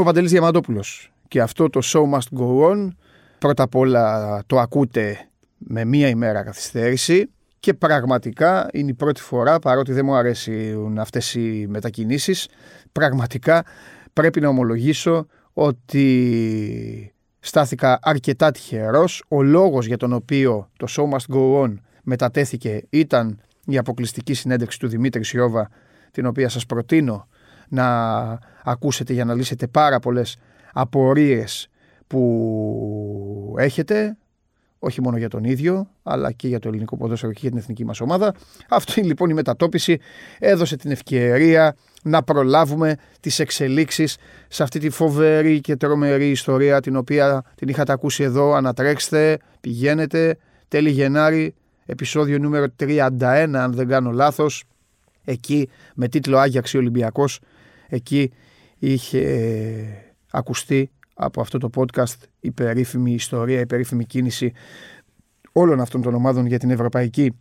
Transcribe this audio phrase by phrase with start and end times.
[0.00, 2.88] Είμαι ο Παντελής Διαμαντόπουλος και αυτό το show must go on.
[3.38, 5.28] Πρώτα απ' όλα το ακούτε
[5.58, 11.34] με μία ημέρα καθυστέρηση και πραγματικά είναι η πρώτη φορά παρότι δεν μου αρέσουν αυτές
[11.34, 12.48] οι μετακινήσεις
[12.92, 13.64] πραγματικά
[14.12, 19.24] πρέπει να ομολογήσω ότι στάθηκα αρκετά τυχερός.
[19.28, 24.78] Ο λόγος για τον οποίο το show must go on μετατέθηκε ήταν η αποκλειστική συνέντευξη
[24.78, 25.70] του Δημήτρη Σιώβα
[26.10, 27.28] την οποία σας προτείνω
[27.70, 30.36] να ακούσετε για να λύσετε πάρα πολλές
[30.72, 31.68] απορίες
[32.06, 34.16] που έχετε
[34.82, 37.84] όχι μόνο για τον ίδιο, αλλά και για το ελληνικό ποδόσφαιρο και για την εθνική
[37.84, 38.34] μας ομάδα.
[38.68, 39.98] Αυτή λοιπόν η μετατόπιση
[40.38, 44.16] έδωσε την ευκαιρία να προλάβουμε τις εξελίξεις
[44.48, 48.52] σε αυτή τη φοβερή και τρομερή ιστορία την οποία την είχατε ακούσει εδώ.
[48.52, 51.54] Ανατρέξτε, πηγαίνετε, τέλη Γενάρη,
[51.86, 53.08] επεισόδιο νούμερο 31
[53.54, 54.64] αν δεν κάνω λάθος.
[55.24, 57.40] Εκεί με τίτλο Άγιαξη Ολυμπιακός,
[57.90, 58.32] εκεί
[58.78, 64.52] είχε ακουστεί από αυτό το podcast η περίφημη ιστορία, η περίφημη κίνηση
[65.52, 67.36] όλων αυτών των ομάδων για την Ευρωπαϊκή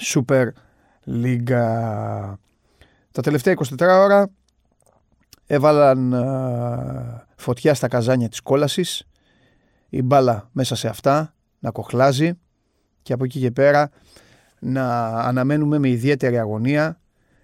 [0.00, 0.46] Super
[1.06, 1.50] League.
[3.12, 4.30] Τα τελευταία 24 ώρα
[5.46, 6.14] έβαλαν
[7.36, 9.06] φωτιά στα καζάνια της κόλασης,
[9.88, 12.32] η μπάλα μέσα σε αυτά να κοχλάζει
[13.02, 13.90] και από εκεί και πέρα
[14.58, 17.00] να αναμένουμε με ιδιαίτερη αγωνία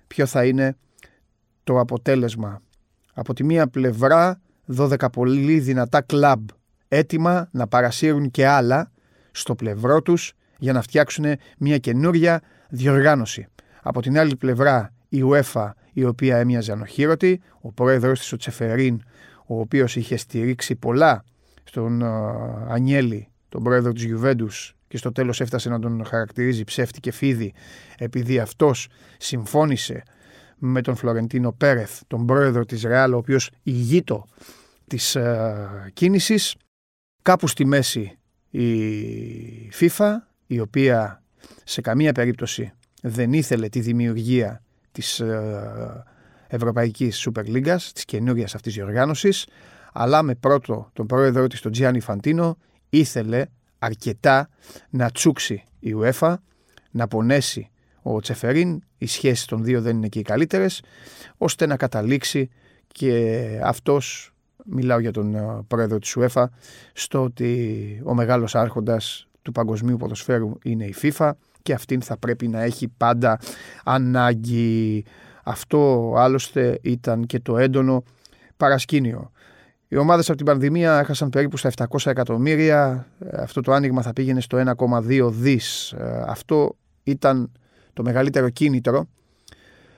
[0.06, 0.77] ποιο θα είναι
[1.71, 2.63] το αποτέλεσμα.
[3.15, 4.41] Από τη μία πλευρά
[4.77, 6.49] 12 πολύ δυνατά κλαμπ
[6.89, 8.91] έτοιμα να παρασύρουν και άλλα
[9.31, 11.25] στο πλευρό τους για να φτιάξουν
[11.59, 13.47] μια καινούρια διοργάνωση.
[13.83, 19.03] Από την άλλη πλευρά η UEFA η οποία έμοιαζε ανοχήρωτη, ο πρόεδρος της ο Τσεφερίν
[19.47, 21.25] ο οποίος είχε στηρίξει πολλά
[21.65, 22.06] στον uh,
[22.69, 27.53] Ανιέλη, τον πρόεδρο της Γιουβέντους και στο τέλος έφτασε να τον χαρακτηρίζει ψεύτη και φίδι
[27.99, 30.03] επειδή αυτός συμφώνησε
[30.62, 34.26] με τον Φλωρεντίνο Πέρεθ, τον πρόεδρο της Ρεάλ, ο οποίος ηγείτο
[34.87, 36.54] της ε, κίνησης.
[37.22, 38.19] Κάπου στη μέση
[38.50, 38.69] η
[39.81, 40.15] FIFA,
[40.47, 41.22] η οποία
[41.65, 42.72] σε καμία περίπτωση
[43.03, 44.62] δεν ήθελε τη δημιουργία
[44.93, 46.04] της ε,
[46.47, 49.47] Ευρωπαϊκής Super League, της καινούριας αυτής διοργάνωσης,
[49.93, 52.56] αλλά με πρώτο τον πρόεδρο της, τον Τζιάννη Φαντίνο,
[52.88, 53.47] ήθελε
[53.78, 54.49] αρκετά
[54.91, 56.34] να τσούξει η UEFA,
[56.91, 57.70] να πονέσει
[58.03, 60.83] ο Τσεφερίν, οι σχέσεις των δύο δεν είναι και οι καλύτερες,
[61.37, 62.50] ώστε να καταλήξει
[62.87, 64.33] και αυτός
[64.65, 66.44] μιλάω για τον ε, πρόεδρο της UEFA,
[66.93, 71.31] στο ότι ο μεγάλος άρχοντας του παγκοσμίου ποδοσφαίρου είναι η FIFA
[71.62, 73.38] και αυτήν θα πρέπει να έχει πάντα
[73.84, 75.05] ανάγκη.
[75.44, 78.03] Αυτό άλλωστε ήταν και το έντονο
[78.56, 79.31] παρασκήνιο.
[79.88, 83.06] Οι ομάδες από την πανδημία έχασαν περίπου στα 700 εκατομμύρια.
[83.37, 85.93] Αυτό το άνοιγμα θα πήγαινε στο 1,2 δις.
[85.93, 87.53] Ε, αυτό ήταν
[87.93, 89.09] το μεγαλύτερο κίνητρο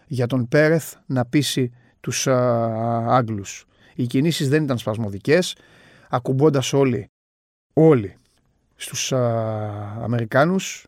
[0.06, 2.32] για τον Πέρεθ να πείσει τους ε,
[3.08, 3.66] Άγγλους.
[3.94, 5.56] Οι κινήσεις δεν ήταν σπασμωδικές,
[6.08, 7.10] ακουμπώντας όλοι,
[7.72, 8.16] όλοι
[8.74, 9.18] στους α,
[10.02, 10.86] Αμερικάνους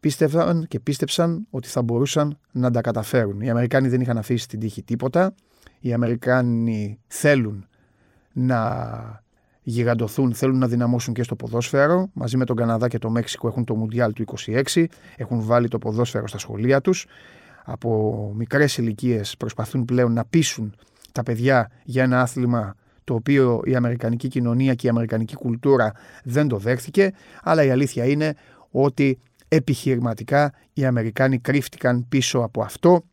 [0.00, 3.40] πίστευαν και πίστεψαν ότι θα μπορούσαν να τα καταφέρουν.
[3.40, 5.34] Οι Αμερικάνοι δεν είχαν αφήσει την τύχη τίποτα.
[5.80, 7.68] Οι Αμερικάνοι θέλουν
[8.32, 9.23] να
[9.64, 12.08] γιγαντωθούν, θέλουν να δυναμώσουν και στο ποδόσφαιρο.
[12.12, 14.24] Μαζί με τον Καναδά και το Μέξικο έχουν το Μουντιάλ του
[14.74, 14.84] 26,
[15.16, 17.06] έχουν βάλει το ποδόσφαιρο στα σχολεία τους.
[17.64, 20.74] Από μικρές ηλικίες προσπαθούν πλέον να πείσουν
[21.12, 25.92] τα παιδιά για ένα άθλημα το οποίο η αμερικανική κοινωνία και η αμερικανική κουλτούρα
[26.24, 28.34] δεν το δέχθηκε, αλλά η αλήθεια είναι
[28.70, 33.04] ότι επιχειρηματικά οι Αμερικάνοι κρύφτηκαν πίσω από αυτό,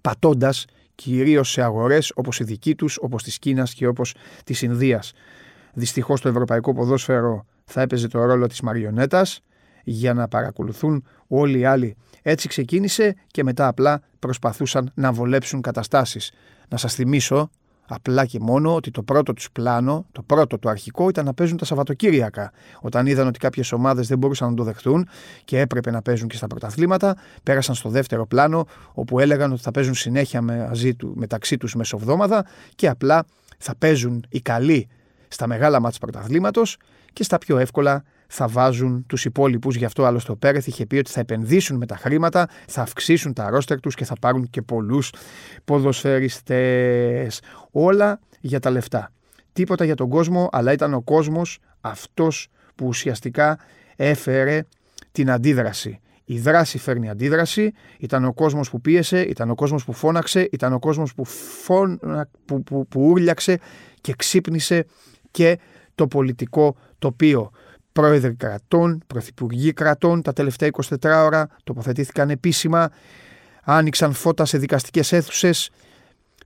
[0.00, 5.12] πατώντας κυρίως σε αγορές όπως η δική τους, όπως της Κίνας και όπως της Ινδίας.
[5.74, 9.40] Δυστυχώς το ευρωπαϊκό ποδόσφαιρο θα έπαιζε το ρόλο της μαριονέτας
[9.84, 11.96] για να παρακολουθούν όλοι οι άλλοι.
[12.22, 16.32] Έτσι ξεκίνησε και μετά απλά προσπαθούσαν να βολέψουν καταστάσεις.
[16.68, 17.50] Να σας θυμίσω
[17.86, 21.56] απλά και μόνο ότι το πρώτο τους πλάνο, το πρώτο το αρχικό ήταν να παίζουν
[21.56, 22.52] τα Σαββατοκύριακα.
[22.80, 25.08] Όταν είδαν ότι κάποιες ομάδες δεν μπορούσαν να το δεχτούν
[25.44, 29.70] και έπρεπε να παίζουν και στα πρωταθλήματα, πέρασαν στο δεύτερο πλάνο όπου έλεγαν ότι θα
[29.70, 33.24] παίζουν συνέχεια μαζί του, μεταξύ τους μεσοβδόμαδα και απλά
[33.58, 34.88] θα παίζουν οι καλοί
[35.34, 36.76] στα μεγάλα μάτς πρωταθλήματος
[37.12, 39.76] και στα πιο εύκολα θα βάζουν τους υπόλοιπους.
[39.76, 43.32] Γι' αυτό άλλωστε ο Πέρεθ είχε πει ότι θα επενδύσουν με τα χρήματα, θα αυξήσουν
[43.32, 45.12] τα ρόστερ τους και θα πάρουν και πολλούς
[45.64, 47.40] ποδοσφαιριστές.
[47.70, 49.12] Όλα για τα λεφτά.
[49.52, 53.58] Τίποτα για τον κόσμο, αλλά ήταν ο κόσμος αυτός που ουσιαστικά
[53.96, 54.66] έφερε
[55.12, 56.00] την αντίδραση.
[56.24, 57.72] Η δράση φέρνει αντίδραση.
[57.98, 62.28] Ήταν ο κόσμος που πίεσε, ήταν ο κόσμος που φώναξε, ήταν ο κόσμος που, φώνα,
[62.44, 63.58] που, που, που ούρλιαξε
[64.00, 64.86] και ξύπνησε
[65.34, 65.58] και
[65.94, 67.50] το πολιτικό τοπίο.
[67.92, 72.90] Πρόεδροι κρατών, πρωθυπουργοί κρατών τα τελευταία 24 ώρα τοποθετήθηκαν επίσημα,
[73.62, 75.70] άνοιξαν φώτα σε δικαστικές αίθουσες,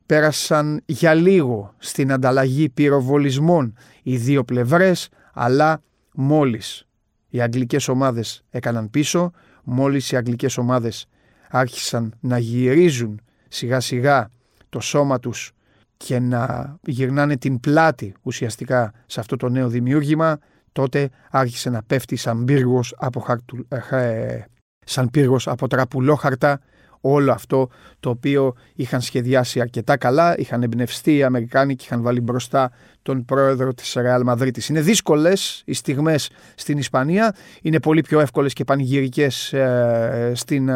[0.06, 5.82] πέρασαν για λίγο στην ανταλλαγή πυροβολισμών οι δύο πλευρές, αλλά
[6.14, 6.86] μόλις
[7.28, 9.30] οι αγγλικές ομάδες έκαναν πίσω,
[9.64, 11.06] μόλις οι αγγλικές ομάδες
[11.50, 14.30] άρχισαν να γυρίζουν σιγά σιγά
[14.68, 15.52] το σώμα τους
[15.98, 20.38] και να γυρνάνε την πλάτη ουσιαστικά σε αυτό το νέο δημιούργημα,
[20.72, 24.40] τότε άρχισε να πέφτει σαν πύργος από, χαρτου, ε,
[24.84, 26.60] σαν πύργος από τραπουλόχαρτα
[27.00, 27.68] όλο αυτό
[28.00, 32.70] το οποίο είχαν σχεδιάσει αρκετά καλά, είχαν εμπνευστεί οι Αμερικάνοι και είχαν βάλει μπροστά
[33.02, 34.68] τον πρόεδρο της Ρεάλ Μαδρίτης.
[34.68, 40.74] Είναι δύσκολες οι στιγμές στην Ισπανία, είναι πολύ πιο εύκολες και πανηγυρικές ε, στην ε,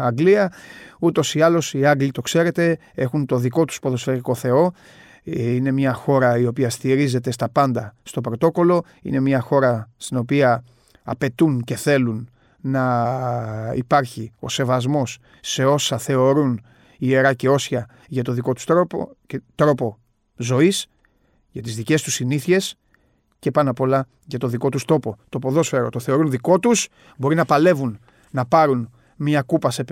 [0.00, 0.52] Αγγλία.
[0.98, 4.72] Ούτως ή άλλως οι Άγγλοι το ξέρετε έχουν το δικό τους ποδοσφαιρικό θεό,
[5.24, 10.64] είναι μια χώρα η οποία στηρίζεται στα πάντα στο πρωτόκολλο, είναι μια χώρα στην οποία
[11.02, 12.28] απαιτούν και θέλουν
[12.66, 16.64] να υπάρχει ο σεβασμός σε όσα θεωρούν
[16.98, 19.98] ιερά και όσια για το δικό τους τρόπο, και τρόπο
[20.36, 20.86] ζωής,
[21.50, 22.76] για τις δικές τους συνήθειες
[23.38, 25.16] και πάνω απ' όλα για το δικό τους τόπο.
[25.28, 27.98] Το ποδόσφαιρο το θεωρούν δικό τους, μπορεί να παλεύουν
[28.30, 29.84] να πάρουν μια κούπα σε,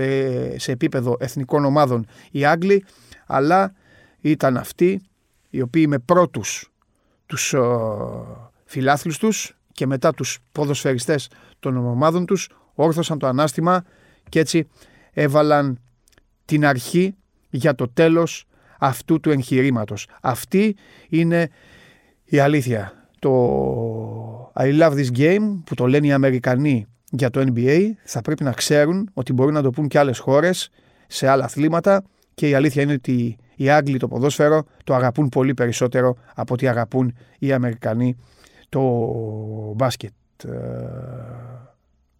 [0.56, 2.84] σε επίπεδο εθνικών ομάδων οι Άγγλοι,
[3.26, 3.72] αλλά
[4.20, 5.02] ήταν αυτοί
[5.50, 6.72] οι οποίοι με πρώτους
[7.26, 7.54] τους
[8.64, 11.28] φιλάθλους τους και μετά τους ποδοσφαιριστές
[11.60, 13.84] των ομάδων τους όρθωσαν το ανάστημα
[14.28, 14.69] και έτσι
[15.12, 15.78] έβαλαν
[16.44, 17.14] την αρχή
[17.50, 18.46] για το τέλος
[18.78, 20.08] αυτού του εγχειρήματος.
[20.20, 20.76] Αυτή
[21.08, 21.50] είναι
[22.24, 22.92] η αλήθεια.
[23.19, 28.44] Το I love this game που το λένε οι Αμερικανοί για το NBA θα πρέπει
[28.44, 30.70] να ξέρουν ότι μπορούν να το πούν και άλλες χώρες
[31.06, 32.02] σε άλλα αθλήματα
[32.34, 36.69] και η αλήθεια είναι ότι οι Άγγλοι το ποδόσφαιρο το αγαπούν πολύ περισσότερο από ότι
[36.69, 38.16] αγαπούν οι Αμερικανοί
[38.69, 38.80] το
[39.76, 40.12] μπάσκετ.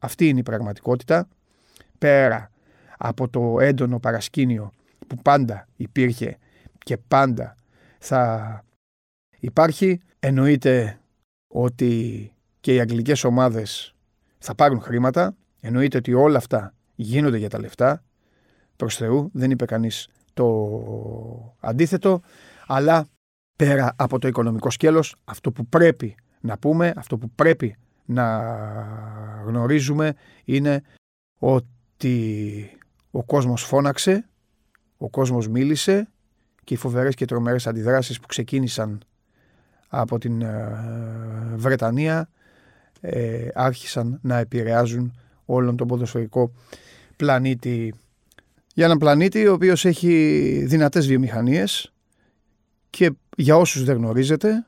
[0.03, 1.29] Ε, αυτή είναι η πραγματικότητα.
[1.99, 2.51] Πέρα
[2.99, 4.73] από το έντονο παρασκήνιο
[5.07, 6.39] που πάντα υπήρχε
[6.79, 7.57] και πάντα
[7.99, 8.65] θα
[9.39, 10.99] υπάρχει, εννοείται
[11.55, 13.95] ότι και οι αγγλικές ομάδες
[14.39, 18.03] θα πάρουν χρήματα, εννοείται ότι όλα αυτά γίνονται για τα λεφτά,
[18.77, 22.21] προς Θεού, δεν είπε κανείς το αντίθετο,
[22.67, 23.07] αλλά
[23.59, 28.55] πέρα από το οικονομικό σκέλος, αυτό που πρέπει να πούμε, αυτό που πρέπει να
[29.47, 30.15] γνωρίζουμε
[30.45, 30.83] είναι
[31.39, 32.71] ότι
[33.11, 34.29] ο κόσμος φώναξε,
[34.97, 36.09] ο κόσμος μίλησε
[36.65, 39.01] και οι φοβερές και τρομερές αντιδράσεις που ξεκίνησαν
[39.89, 42.29] από την ε, Βρετανία
[43.01, 46.53] ε, άρχισαν να επηρεάζουν όλον τον ποδοσφαιρικό
[47.17, 47.95] πλανήτη.
[48.75, 51.93] Για έναν πλανήτη ο οποίος έχει δυνατές βιομηχανίες
[52.91, 54.67] και για όσους δεν γνωρίζετε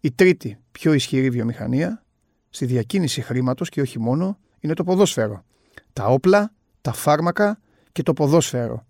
[0.00, 2.02] η τρίτη πιο ισχυρή βιομηχανία
[2.50, 5.44] στη διακίνηση χρήματος και όχι μόνο είναι το ποδόσφαιρο.
[5.92, 7.60] Τα όπλα, τα φάρμακα
[7.92, 8.86] και το ποδόσφαιρο.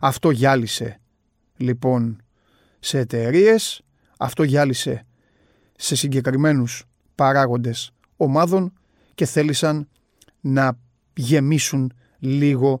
[0.00, 1.00] Αυτό γυάλισε
[1.56, 2.22] λοιπόν
[2.78, 3.82] σε εταιρείες,
[4.18, 5.06] αυτό γυάλισε
[5.76, 8.72] σε συγκεκριμένους παράγοντες ομάδων
[9.14, 9.88] και θέλησαν
[10.40, 10.78] να
[11.14, 12.80] γεμίσουν λίγο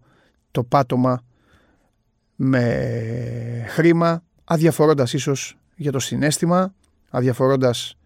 [0.50, 1.24] το πάτωμα
[2.36, 6.74] με χρήμα, αδιαφορώντας ίσως για το συνέστημα,
[7.10, 7.96] αδιαφορώντας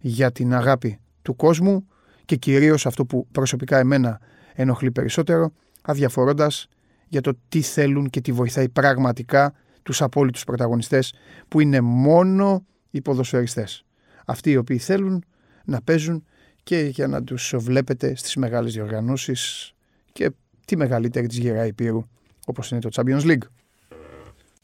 [0.00, 1.86] για την αγάπη του κόσμου
[2.24, 4.20] και κυρίως αυτό που προσωπικά εμένα
[4.54, 5.52] ενοχλεί περισσότερο,
[5.82, 6.68] αδιαφορώντας
[7.08, 11.14] για το τι θέλουν και τι βοηθάει πραγματικά τους απόλυτους πρωταγωνιστές
[11.48, 13.84] που είναι μόνο οι ποδοσφαιριστές.
[14.26, 15.24] Αυτοί οι οποίοι θέλουν
[15.64, 16.24] να παίζουν
[16.62, 19.72] και για να τους βλέπετε στις μεγάλες διοργανώσεις
[20.12, 20.30] και
[20.64, 22.04] τη μεγαλύτερη της γερά υπήρου
[22.46, 23.46] όπως είναι το Champions League.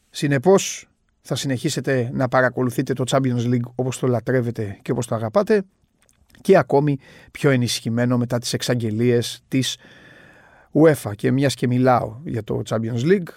[0.09, 0.87] Συνεπώς
[1.21, 5.63] θα συνεχίσετε να παρακολουθείτε το Champions League όπως το λατρεύετε και όπως το αγαπάτε
[6.41, 6.97] και ακόμη
[7.31, 9.77] πιο ενισχυμένο μετά τις εξαγγελίες της
[10.73, 11.11] UEFA.
[11.15, 13.29] Και μιας και μιλάω για το Champions League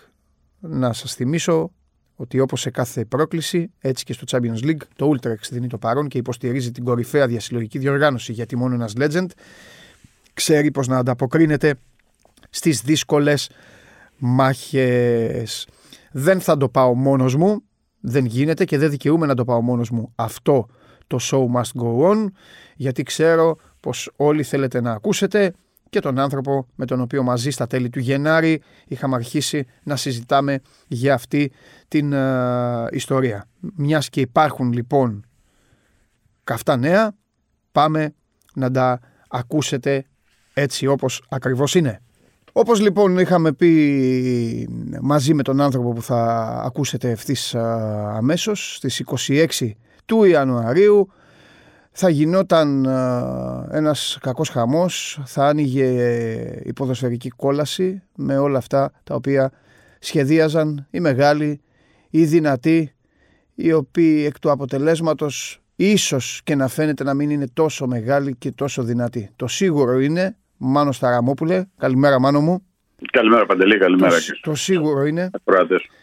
[0.60, 1.70] να σας θυμίσω
[2.16, 6.08] ότι όπως σε κάθε πρόκληση έτσι και στο Champions League το Ultrex δίνει το παρόν
[6.08, 9.26] και υποστηρίζει την κορυφαία διασυλλογική διοργάνωση γιατί μόνο ένας legend
[10.34, 11.74] ξέρει πως να ανταποκρίνεται
[12.50, 13.50] στις δύσκολες
[14.18, 15.68] μάχες.
[16.12, 17.62] Δεν θα το πάω μόνος μου,
[18.00, 20.12] δεν γίνεται και δεν δικαιούμαι να το πάω μόνος μου.
[20.14, 20.66] Αυτό
[21.06, 22.26] το show must go on
[22.82, 25.52] γιατί ξέρω πως όλοι θέλετε να ακούσετε
[25.90, 30.60] και τον άνθρωπο με τον οποίο μαζί στα τέλη του Γενάρη είχαμε αρχίσει να συζητάμε
[30.88, 31.52] για αυτή
[31.88, 33.48] την ε, ιστορία.
[33.74, 35.24] Μιας και υπάρχουν λοιπόν
[36.44, 37.16] καυτά νέα,
[37.72, 38.14] πάμε
[38.54, 40.04] να τα ακούσετε
[40.54, 42.02] έτσι όπως ακριβώς είναι.
[42.52, 44.68] Όπως λοιπόν είχαμε πει
[45.00, 47.60] μαζί με τον άνθρωπο που θα ακούσετε ευθύς ε,
[48.16, 49.70] αμέσως στις 26
[50.04, 51.08] του Ιανουαρίου
[51.92, 52.84] θα γινόταν
[53.70, 55.86] ένας κακός χαμός, θα άνοιγε
[56.64, 59.52] η ποδοσφαιρική κόλαση με όλα αυτά τα οποία
[59.98, 61.60] σχεδίαζαν οι μεγάλοι,
[62.10, 62.92] ή δυνατοί,
[63.54, 68.52] οι οποίοι εκ του αποτελέσματος ίσως και να φαίνεται να μην είναι τόσο μεγάλοι και
[68.52, 69.30] τόσο δυνατοί.
[69.36, 72.66] Το σίγουρο είναι, Μάνο Σταραμόπουλε, καλημέρα Μάνο μου.
[73.12, 74.16] Καλημέρα Παντελή, καλημέρα.
[74.16, 75.30] Το, το σίγουρο είναι,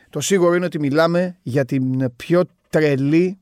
[0.10, 3.39] το σίγουρο είναι ότι μιλάμε για την πιο τρελή,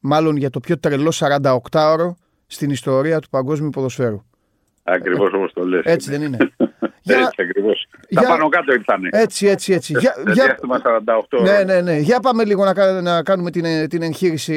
[0.00, 2.14] μάλλον για το πιο τρελό 48ωρο
[2.46, 4.22] στην ιστορία του παγκόσμιου ποδοσφαίρου.
[4.82, 5.82] Ακριβώς όπως το λες.
[5.84, 6.36] Έτσι δεν είναι.
[7.02, 7.16] για...
[7.16, 7.72] Έτσι ακριβώ.
[8.08, 8.22] Για...
[8.22, 9.08] Τα πάνω κάτω ήρθαν.
[9.10, 9.94] Έτσι, έτσι, έτσι.
[9.98, 10.14] Για...
[10.32, 10.58] για...
[11.30, 11.98] 48 Ναι, ναι, ναι.
[11.98, 14.54] Για πάμε λίγο να, να κάνουμε την, την εγχείρηση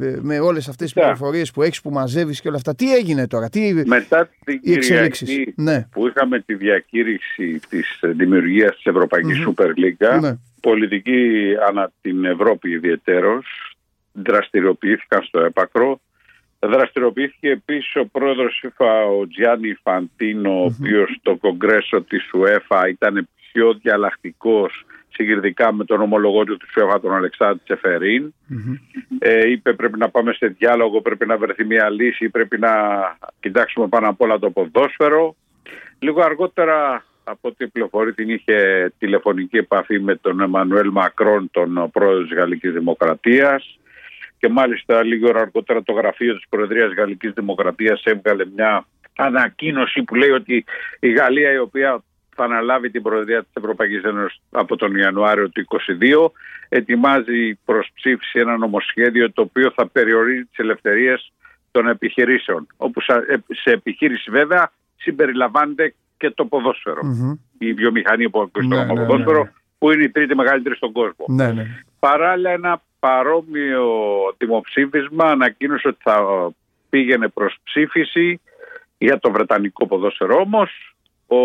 [0.00, 2.74] ε, με όλες αυτές τις πληροφορίες που έχεις, που μαζεύεις και όλα αυτά.
[2.74, 5.86] Τι έγινε τώρα, τι Μετά την Κυριακή ναι.
[5.90, 9.62] που είχαμε τη διακήρυξη της δημιουργίας της Ευρωπαϊκής mm-hmm.
[9.62, 10.38] Super League, ναι.
[10.60, 13.71] πολιτικοί ανά την Ευρώπη ιδιαιτέρως
[14.12, 16.00] δραστηριοποιήθηκαν στο έπακρο
[16.66, 23.28] Δραστηριοποιήθηκε επίσης ο πρόεδρος FIFA, ο Τζιάννη Φαντίνο, ο οποίος στο κογκρέσο της UEFA ήταν
[23.52, 28.34] πιο διαλλακτικός συγκριτικά με τον ομολογό του UEFA, τον Αλεξάνδρου Τσεφερίν.
[29.18, 32.70] Ε, είπε πρέπει να πάμε σε διάλογο, πρέπει να βρεθεί μια λύση, πρέπει να
[33.40, 35.36] κοιτάξουμε πάνω απ' όλα το ποδόσφαιρο.
[35.98, 42.22] Λίγο αργότερα από ό,τι πληροφορεί την είχε τηλεφωνική επαφή με τον Εμμανουέλ Μακρόν, τον πρόεδρο
[42.22, 43.78] της Γαλλικής Δημοκρατίας
[44.42, 50.30] και μάλιστα λίγο αργότερα το γραφείο της Προεδρίας Γαλλικής Δημοκρατίας έβγαλε μια ανακοίνωση που λέει
[50.30, 50.64] ότι
[51.00, 52.02] η Γαλλία η οποία
[52.36, 55.64] θα αναλάβει την Προεδρία της Ευρωπαϊκής Ένωσης από τον Ιανουάριο του
[56.00, 56.30] 2022
[56.68, 61.32] ετοιμάζει προς ψήφιση ένα νομοσχέδιο το οποίο θα περιορίζει τις ελευθερίες
[61.70, 63.00] των επιχειρήσεων όπου
[63.48, 67.00] σε επιχείρηση βέβαια συμπεριλαμβάνεται και το ποδοσφαιρο
[67.58, 70.92] η βιομηχανία που ακούει στο ναι, ναι, ποδόσφαιρο ναι, που είναι η τρίτη μεγαλύτερη στον
[70.92, 71.24] κόσμο.
[71.98, 73.86] Παράλληλα ένα παρόμοιο
[74.38, 76.16] δημοψήφισμα ανακοίνωσε ότι θα
[76.90, 78.40] πήγαινε προς ψήφιση
[78.98, 80.94] για το Βρετανικό ποδόσφαιρο όμως
[81.26, 81.40] ο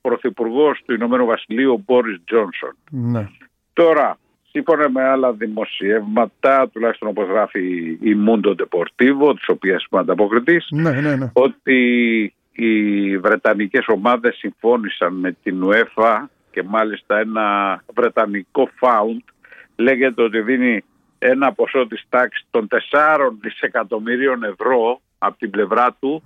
[0.00, 2.76] Πρωθυπουργός του Ηνωμένου Βασιλείου, ο Μπόρις Τζόνσον.
[2.90, 3.28] Ναι.
[3.72, 4.18] Τώρα,
[4.50, 7.60] σύμφωνα με άλλα δημοσιεύματα, τουλάχιστον όπως γράφει
[8.00, 11.30] η Mundo Deportivo, της οποίας είμαι ανταποκριτής, ναι, ναι, ναι.
[11.32, 11.80] ότι
[12.52, 19.20] οι Βρετανικές ομάδες συμφώνησαν με την UEFA και μάλιστα ένα Βρετανικό φάουντ
[19.76, 20.84] λέγεται ότι δίνει
[21.18, 26.22] ένα ποσό της τάξης των 4 δισεκατομμυρίων ευρώ από την πλευρά του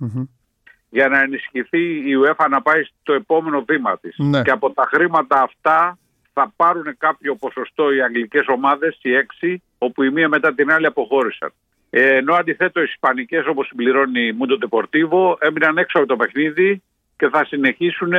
[0.89, 4.15] για να ενισχυθεί η UEFA να πάει στο επόμενο βήμα της.
[4.17, 4.41] Ναι.
[4.41, 5.97] Και από τα χρήματα αυτά
[6.33, 10.85] θα πάρουν κάποιο ποσοστό οι αγγλικές ομάδες, οι έξι, όπου η μία μετά την άλλη
[10.85, 11.53] αποχώρησαν.
[11.89, 16.83] Ε, ενώ αντιθέτω οι Ισπανικές όπως συμπληρώνει η Mundo Deportivo έμειναν έξω από το παιχνίδι
[17.17, 18.13] και θα συνεχίσουν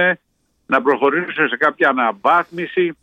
[0.66, 2.96] να προχωρήσουν σε κάποια αναβάθμιση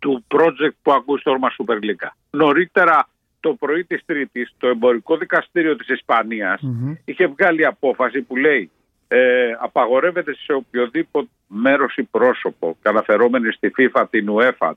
[0.00, 2.08] του project που ακούει στο όνομα Super League.
[2.30, 3.08] Νωρίτερα
[3.40, 6.60] το πρωί της Τρίτης το εμπορικό δικαστήριο της ισπανιας
[7.04, 8.70] είχε βγάλει απόφαση που λέει
[9.08, 14.72] ε, απαγορεύεται σε οποιοδήποτε μέρος ή πρόσωπο καταφερόμενοι στη FIFA, την UEFA,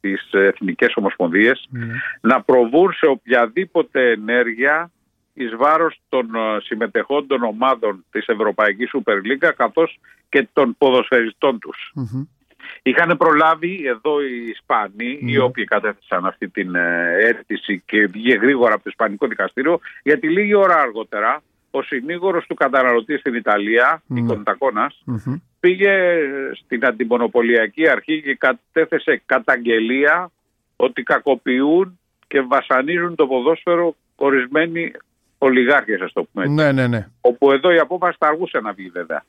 [0.00, 0.94] τις εθνικές
[2.20, 4.90] να προβούν σε οποιαδήποτε ενέργεια
[5.34, 11.92] εις βάρος των ε, συμμετεχόντων ομάδων της Ευρωπαϊκής Super League καθώς και των ποδοσφαιριστών τους.
[12.82, 18.74] Είχαν προλάβει εδώ οι Ισπανοί, οι οποίοι κατέθεσαν αυτή την ε, αίτηση και βγήκε γρήγορα
[18.74, 24.16] από το Ισπανικό δικαστήριο, γιατί λίγη ώρα αργότερα ο συνήγορος του καταναλωτή στην Ιταλία, mm.
[24.16, 25.04] η κοντακονας
[25.60, 25.92] πήγε
[26.64, 30.30] στην αντιμονοπολιακή αρχή και κατέθεσε καταγγελία
[30.76, 34.92] ότι κακοποιούν και βασανίζουν το ποδόσφαιρο ορισμένοι
[35.38, 36.46] ολιγάρχες, ας το πούμε.
[36.46, 37.08] Ναι, ναι, ναι.
[37.20, 39.24] Όπου εδώ η απόφαση θα αργούσε να βγει βέβαια.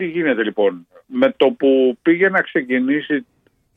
[0.00, 3.26] Τι γίνεται λοιπόν, με το που πήγε να ξεκινήσει,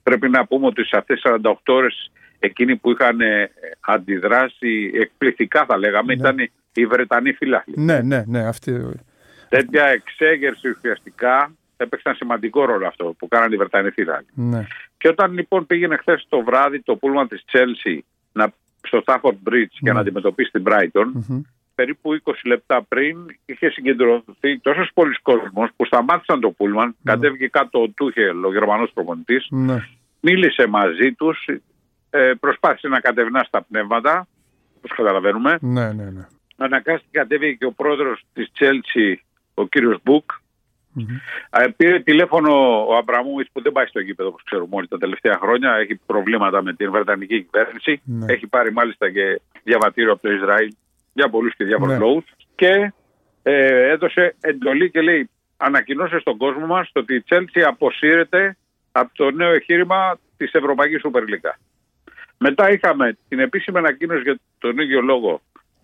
[0.03, 5.65] πρέπει να πούμε ότι σε αυτές τις 48 ώρες εκείνοι που είχαν ε, αντιδράσει εκπληκτικά
[5.65, 6.19] θα λέγαμε, ναι.
[6.19, 7.71] ήταν οι Βρετανοί φυλάχοι.
[7.75, 8.47] Ναι, ναι, ναι.
[8.47, 8.89] Αυτή...
[9.49, 14.29] Τέτοια εξέγερση ουσιαστικά έπαιξαν σημαντικό ρόλο αυτό που κάνανε οι Βρετανοί φυλάχοι.
[14.33, 14.67] Ναι.
[14.97, 18.05] Και όταν λοιπόν πήγαινε χθες το βράδυ το πούλμα της Τσέλσι
[18.87, 21.05] στο Stafford Bridge για να αντιμετωπίσει την Brighton,
[21.75, 26.97] περίπου 20 λεπτά πριν είχε συγκεντρωθεί τόσος πολλοί κόσμος που σταμάτησαν το πούλμαν, mm.
[27.03, 29.77] κατέβηκε κάτω ο Τούχελ, ο Γερμανός προπονητής, ναι.
[30.19, 31.49] μίλησε μαζί τους,
[32.09, 34.27] ε, προσπάθησε να κατευνά στα πνεύματα,
[34.77, 35.57] όπως καταλαβαίνουμε.
[35.61, 36.27] Ναι, ναι, ναι.
[36.57, 40.31] Αναγκάστηκε κατέβηκε και ο πρόεδρος της Τσέλτσι, ο κύριος Μπουκ,
[40.97, 41.69] Mm-hmm.
[41.77, 45.71] Πήρε τηλέφωνο ο Αμπραμούης που δεν πάει στο γήπεδο όπως ξέρουμε όλοι τα τελευταία χρόνια.
[45.73, 48.01] Έχει προβλήματα με την Βρετανική κυβέρνηση.
[48.05, 48.33] Ναι.
[48.33, 50.73] Έχει πάρει μάλιστα και διαβατήριο από το Ισραήλ
[51.13, 51.99] για πολλούς και διάφορους ναι.
[51.99, 52.25] λόγους.
[52.55, 52.93] Και
[53.43, 58.57] ε, έδωσε εντολή και λέει: Ανακοινώσε στον κόσμο μας ότι η Τσέλτσι αποσύρεται
[58.91, 61.55] από το νέο εγχείρημα της Ευρωπαϊκής Σούπερ League.
[62.37, 65.41] Μετά είχαμε την επίσημη ανακοίνωση για τον ίδιο λόγο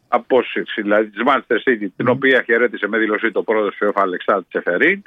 [0.08, 4.48] απόσυρση, δηλαδή της Manchester City, την οποία χαιρέτησε με δηλωσή το πρόεδρος του UEFA Αλεξάνδρου
[4.48, 5.02] Τσεφερίν.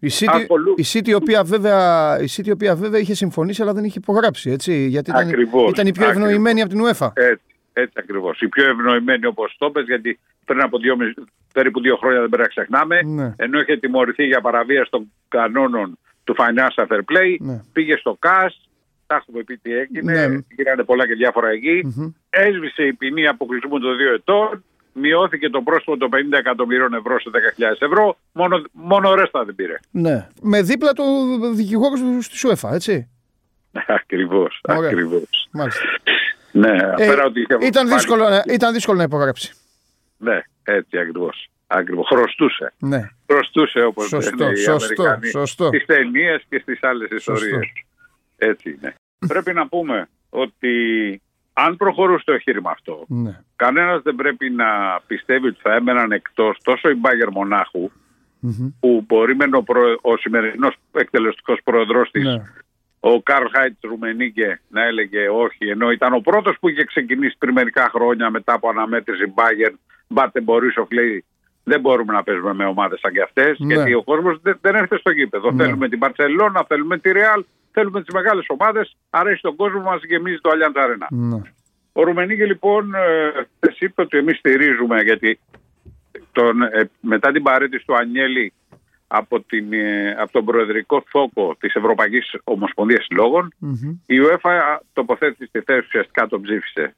[0.00, 0.44] Η City,
[0.76, 3.98] η City, η οποία βέβαια, η City, η οποία βέβαια είχε συμφωνήσει αλλά δεν είχε
[3.98, 5.28] υπογράψει, έτσι, γιατί ήταν,
[5.68, 7.10] ήταν η πιο ευνοημένη από την UEFA.
[7.14, 7.42] Έτσι,
[7.80, 8.40] έτσι ακριβώς.
[8.40, 10.96] Η πιο ευνοημένη όπως το πες, γιατί πριν από δύο,
[11.52, 13.34] περίπου δύο χρόνια δεν πρέπει να ξεχνάμε, ναι.
[13.36, 17.62] ενώ είχε τιμωρηθεί για παραβίαση των κανόνων του Financial Fair Play, ναι.
[17.72, 18.68] πήγε στο ΚΑΣ,
[19.06, 20.38] τα έχουμε πει τι έγινε, ναι.
[20.56, 22.12] γίνανε πολλά και διάφορα εκεί, mm-hmm.
[22.30, 27.30] έσβησε η ποινή αποκλεισμού των δύο ετών, μειώθηκε το πρόστιμο των 50 εκατομμυρίων ευρώ σε
[27.58, 29.76] 10.000 ευρώ, μόνο, μόνο ρέστα δεν πήρε.
[29.90, 30.28] Ναι.
[30.42, 31.04] Με δίπλα το
[31.54, 33.08] δικηγόρο του στη ΣΟΕΦΑ, έτσι.
[34.00, 34.60] Ακριβώς.
[34.64, 35.48] Ακριβώς.
[36.58, 39.52] Ναι, ε, ότι ήταν, δύσκολο, ήταν δύσκολο να υπογράψει.
[40.16, 41.50] Ναι, έτσι ακριβώς.
[41.66, 42.06] Ακριβώς.
[42.06, 42.72] Χρωστούσε.
[42.78, 43.10] Ναι.
[43.30, 45.66] Χρωστούσε όπως λένε οι σωστό, Αμερικανοί σωστό.
[45.66, 47.72] στις ταινίες και στις άλλες ιστορίες.
[48.36, 48.94] Έτσι είναι.
[49.26, 50.72] Πρέπει να πούμε ότι
[51.52, 53.40] αν προχωρούσε το εγχείρημα αυτό, ναι.
[53.56, 57.28] κανένας δεν πρέπει να πιστεύει ότι θα έμεναν εκτός τόσο η Μπάγκερ
[58.80, 59.64] που μπορεί με ο,
[60.00, 62.42] ο σημερινός εκτελεστικός πρόεδρος της, ναι.
[63.14, 67.52] Ο Καρλ Χάιτς Ρουμενίγκε, να έλεγε όχι, ενώ ήταν ο πρώτος που είχε ξεκινήσει πριν
[67.52, 69.72] μερικά χρόνια μετά από αναμέτρηση Μπάγκερ.
[70.08, 71.24] Μπάτε Μπορίσοφ λέει
[71.68, 73.74] δεν μπορούμε να παίζουμε με ομάδες σαν και αυτές, ναι.
[73.74, 75.50] γιατί ο κόσμος δεν, δεν έρχεται στο γήπεδο.
[75.50, 75.64] Ναι.
[75.64, 78.96] Θέλουμε την Παρσελώνα, θέλουμε τη Ρεάλ, θέλουμε τις μεγάλες ομάδες.
[79.10, 81.06] Αρέσει τον κόσμο μας γεμίζει το Allianz Arena.
[81.08, 81.40] Ναι.
[81.92, 85.38] Ο Ρουμενίκη λοιπόν ε, είπε ότι εμείς στηρίζουμε γιατί
[86.32, 88.52] τον, ε, μετά την παρέτηση του Ανιέλη
[89.08, 93.06] από, την, ε, από τον προεδρικό θόκο της Ευρωπαϊκής Ομοσπονδίας
[94.06, 96.94] η UEFA τοποθέτησε στη θέση ουσιαστικά τον ψήφισε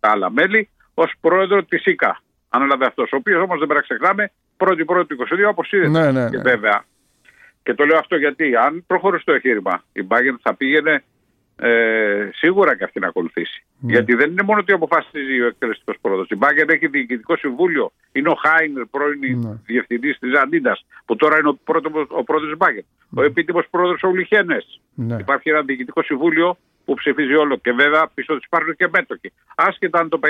[0.00, 2.22] τα άλλα μέλη ως πρόεδρο της ΙΚΑ.
[2.48, 5.88] Ανέλαβε αυτός, ο οποίος όμως δεν πρέπει να ξεχνάμε πρώτη πρώτη του 22 αποσύρεται.
[5.88, 6.30] Ναι, ναι, ναι.
[6.30, 6.84] Και βέβαια.
[7.62, 11.04] Και το λέω αυτό γιατί αν προχωρήσει το εγχείρημα η Μπάγκεν θα πήγαινε
[11.60, 13.64] ε, σίγουρα και αυτή να ακολουθήσει.
[13.80, 13.92] Ναι.
[13.92, 16.26] Γιατί δεν είναι μόνο ότι αποφασίζει ο εκτελεστικός πρόεδρο.
[16.28, 17.92] Η Μπάγκερ έχει διοικητικό συμβούλιο.
[18.12, 19.60] Είναι ο Χάινερ, πρώην ναι.
[19.66, 22.82] διευθυντής της Αντίντα, που τώρα είναι ο, πρώτο, ο πρόεδρο της Μπάγκερ.
[23.08, 23.20] Ναι.
[23.20, 24.80] Ο επίτιμος πρόεδρο ο Λιχένες.
[24.94, 25.16] Ναι.
[25.20, 27.56] Υπάρχει ένα διοικητικό συμβούλιο που ψηφίζει όλο.
[27.56, 29.32] Και βέβαια πίσω του υπάρχουν και μέτοχοι.
[29.54, 30.26] Άσχετα αν το 50%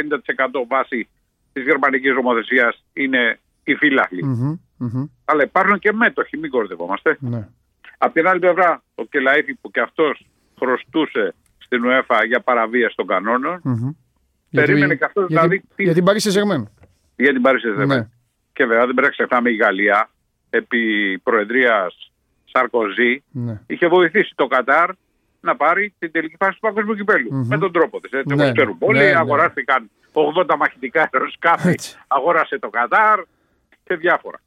[0.69, 1.09] βάση
[1.53, 4.23] της γερμανικής νομοθεσίας είναι οι φύλαχλοι.
[4.25, 5.09] Mm-hmm, mm-hmm.
[5.25, 7.17] Αλλά υπάρχουν και μέτοχοι, μην κορδευόμαστε.
[7.21, 7.49] Ναι.
[7.99, 10.27] Απ' την άλλη πλευρά, ο Κελαίδη που και αυτός
[10.59, 13.63] χρωστούσε στην UEFA για παραβίαση των κανόνων.
[13.65, 13.97] Mm-hmm.
[14.51, 15.63] Περίμενε και αυτός να δει.
[15.77, 16.69] Για την Παρίσι Ζεγμέν.
[17.17, 17.99] Για την Παρίσι Ζεγμέν.
[17.99, 18.09] Ναι.
[18.53, 20.11] Και βέβαια δεν πρέπει να ξεχνάμε η Γαλλία
[20.51, 22.13] επί προεδρίας
[22.45, 23.61] Σαρκοζή ναι.
[23.67, 24.91] είχε βοηθήσει το Κατάρ
[25.41, 27.29] να πάρει την τελική φάση του παγκοσμίου κυπέλου.
[27.33, 27.47] Mm-hmm.
[27.47, 28.11] Με τον τρόπο της.
[28.13, 28.43] Έτσι, ναι.
[28.43, 29.17] όπως ξέρουν όλοι, ναι, ναι.
[29.17, 33.21] αγοράστηκαν 80 μαχητικά αεροσκάφη, αγόρασε το Κατάρ
[33.85, 34.41] και διάφορα.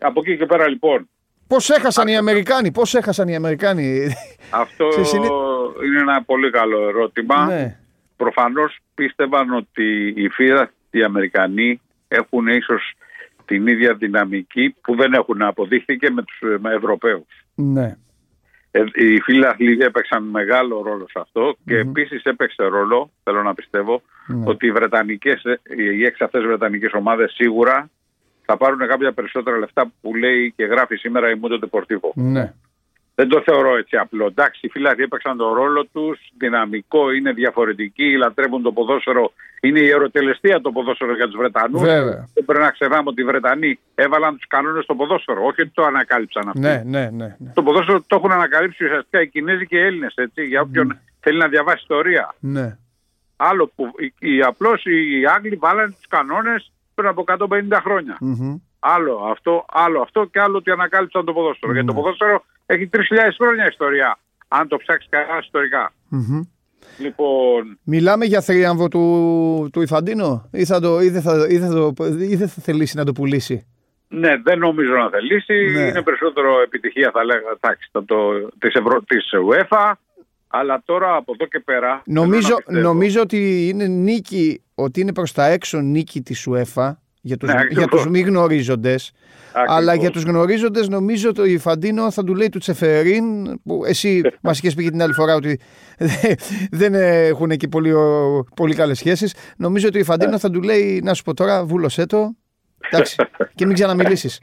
[0.00, 1.08] Από εκεί και πέρα λοιπόν
[1.48, 4.08] Πώς έχασαν οι Αμερικάνοι, πώς έχασαν οι Αμερικάνοι;
[4.50, 4.88] Αυτό
[5.84, 7.44] είναι ένα πολύ καλό ερώτημα.
[7.46, 7.78] Ναι.
[8.16, 12.92] Προφανώς πίστευαν ότι οι φύρα, οι Αμερικανοί έχουν ίσως
[13.44, 17.44] την ίδια δυναμική που δεν έχουν αποδείχθηκε με τους με Ευρωπαίους.
[17.54, 17.96] Ναι.
[18.70, 19.44] Ε, οι φίλοι
[19.80, 21.88] έπαιξαν μεγάλο ρόλο σε αυτό και mm-hmm.
[21.88, 24.44] επίσης έπαιξε ρόλο, θέλω να πιστεύω, ναι.
[24.46, 25.42] ότι οι, βρετανικές,
[25.76, 27.90] οι έξι αυτές βρετανικές ομάδες σίγουρα
[28.44, 32.12] θα πάρουν κάποια περισσότερα λεφτά που λέει και γράφει σήμερα η Μούντο Τεπορτίβο.
[32.14, 32.54] Ναι.
[33.18, 34.26] Δεν το θεωρώ έτσι απλό.
[34.26, 36.18] Εντάξει, οι φίλοι έπαιξαν τον ρόλο τους.
[36.38, 39.32] Δυναμικό, είναι διαφορετικοί, λατρεύουν το ποδόσφαιρο.
[39.60, 41.82] Είναι η αεροτελεστία το ποδόσφαιρο για τους Βρετανούς.
[42.34, 45.44] Δεν πρέπει να ξεχνάμε ότι οι Βρετανοί έβαλαν τους κανόνες στο ποδόσφαιρο.
[45.44, 46.60] Όχι ότι το ανακάλυψαν αυτό.
[46.60, 47.52] Ναι, ναι, ναι, ναι.
[47.54, 50.14] Το ποδόσφαιρο το έχουν ανακαλύψει ουσιαστικά οι Κινέζοι και οι Έλληνες.
[50.48, 51.00] Για όποιον ναι.
[51.20, 52.34] θέλει να διαβάσει ιστορία.
[52.40, 52.78] Ναι.
[53.36, 53.90] Άλλο που
[54.46, 58.18] απλώς οι Άγγλοι βάλανε τους κανόνες πριν από 150 χρόνια.
[58.20, 58.60] Mm-hmm.
[58.78, 61.70] Άλλο αυτό, άλλο αυτό και άλλο ότι ανακάλυψαν το ποδόσφαιρο.
[61.70, 61.74] Mm-hmm.
[61.74, 63.00] Γιατί το ποδόσφαιρο έχει 3.000
[63.38, 65.92] χρόνια ιστορία, αν το ψάξει καλά ιστορικά.
[66.12, 66.46] Mm-hmm.
[66.98, 67.78] Λοιπόν...
[67.82, 71.94] Μιλάμε για θρίαμβο του, του Ιφαντίνο ή, θα το, ή, δεν θα, ή, θα το,
[72.18, 73.66] ή δεν θα θελήσει να το πουλήσει;
[74.08, 75.70] Ναι, δεν νομίζω να θελήσει.
[75.72, 75.80] Ναι.
[75.80, 79.02] Είναι περισσότερο επιτυχία θα λέγα τάξη, το, το, της, Ευρω...
[79.02, 79.92] της UEFA.
[80.48, 82.02] Αλλά τώρα από εδώ και πέρα.
[82.04, 86.90] Νομίζω, νομίζω ότι είναι νίκη, ότι είναι προς τα έξω νίκη της UEFA
[87.28, 89.12] για τους, ναι, για τους μη γνωρίζοντες.
[89.66, 94.20] Αλλά για τους γνωρίζοντες νομίζω ότι η Φαντίνο θα του λέει του Τσεφερίν που εσύ
[94.42, 95.60] μας είχες πει την άλλη φορά ότι
[96.70, 97.92] δεν έχουν εκεί πολύ,
[98.56, 99.34] πολύ καλές σχέσεις.
[99.56, 100.38] Νομίζω ότι η Φαντίνο ναι.
[100.38, 102.34] θα του λέει να σου πω τώρα βούλωσέ το
[102.90, 103.16] εντάξει,
[103.54, 104.40] και μην ξαναμιλήσεις.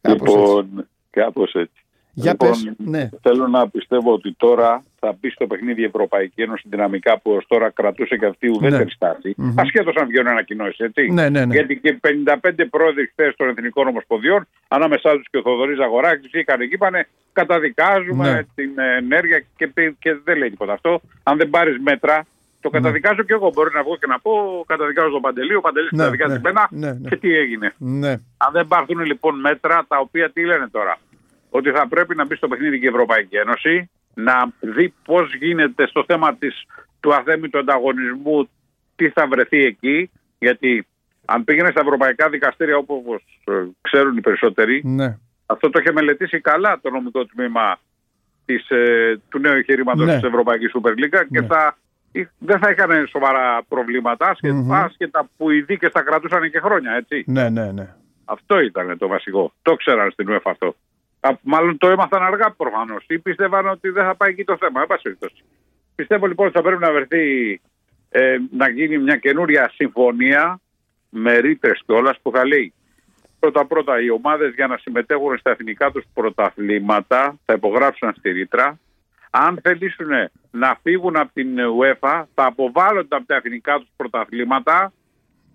[0.00, 1.84] Λοιπόν, κάπως έτσι.
[2.12, 3.08] Για λοιπόν, πες, ναι.
[3.22, 7.44] Θέλω να πιστεύω ότι τώρα θα μπει στο παιχνίδι η Ευρωπαϊκή Ένωση δυναμικά που ως
[7.46, 8.90] τώρα κρατούσε και αυτή η ουδέτερη ναι.
[8.90, 9.34] στάση.
[9.38, 9.54] Mm-hmm.
[9.56, 11.02] Ασχέτω αν βγαίνουν ανακοινώσεις, έτσι.
[11.10, 11.54] Ναι, ναι, ναι.
[11.54, 12.00] Γιατί και
[12.34, 17.06] 55 πρόεδροι χθες των Εθνικών Ομοσπονδιών, ανάμεσά τους και ο Θοδωρής Αγοράκη, βγήκαν εκεί, είπανε
[17.32, 18.42] καταδικάζουμε ναι.
[18.54, 19.66] την ενέργεια και,
[19.98, 21.00] και δεν λέει τίποτα αυτό.
[21.22, 22.26] Αν δεν πάρεις μέτρα,
[22.60, 22.78] το ναι.
[22.78, 23.50] καταδικάζω και εγώ.
[23.54, 26.68] Μπορεί να βγω και να πω καταδικάζω τον Παντελή, ο Παντελής ναι, καταδικάζει ναι, μένα
[26.70, 27.08] ναι, ναι.
[27.08, 27.74] και τι έγινε.
[27.78, 28.12] Ναι.
[28.36, 30.98] Αν δεν πάρθουν λοιπόν μέτρα τα οποία τι λένε τώρα;
[31.50, 35.86] Ότι θα πρέπει να μπει στο παιχνίδι και η Ευρωπαϊκή Ένωση, να δει πώς γίνεται
[35.86, 36.64] στο θέμα της,
[37.00, 38.48] του αθέμητου ανταγωνισμού,
[38.96, 40.86] τι θα βρεθεί εκεί, γιατί
[41.24, 45.18] αν πήγαινε στα ευρωπαϊκά δικαστήρια όπως ε, ξέρουν οι περισσότεροι, ναι.
[45.46, 47.78] αυτό το είχε μελετήσει καλά το νομικό τμήμα
[48.44, 50.14] της, ε, του νέου εγχειρήματος ναι.
[50.14, 51.46] της Ευρωπαϊκής Σούπερ Λίγκα και ναι.
[51.46, 51.76] θα,
[52.38, 54.36] δεν θα είχαν σοβαρά προβλήματα,
[54.70, 57.24] άσχετα, που οι δίκες τα κρατούσαν και χρόνια, έτσι.
[57.26, 57.94] Ναι, ναι, ναι.
[58.24, 59.52] Αυτό ήταν το βασικό.
[59.62, 60.74] Το ξέραν στην UEFA αυτό.
[61.42, 63.04] Μάλλον το έμαθαν αργά προφανώς.
[63.08, 64.86] Ή πίστευαν ότι δεν θα πάει εκεί το θέμα.
[65.94, 67.60] Πιστεύω λοιπόν ότι θα πρέπει να βρεθεί
[68.08, 70.60] ε, να γίνει μια καινούρια συμφωνία
[71.08, 72.72] με ρήτρες κιόλας που θα λέει
[73.38, 78.78] πρώτα-πρώτα οι ομάδες για να συμμετέχουν στα εθνικά τους πρωταθλήματα θα υπογράψουν στη ρήτρα.
[79.30, 80.08] Αν θελήσουν
[80.50, 81.48] να φύγουν από την
[81.80, 84.92] UEFA θα αποβάλλονται από τα εθνικά τους πρωταθλήματα.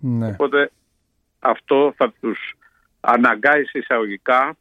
[0.00, 0.26] Ναι.
[0.26, 0.70] Οπότε
[1.38, 2.54] αυτό θα τους
[3.00, 4.56] αναγκάει εισαγωγικά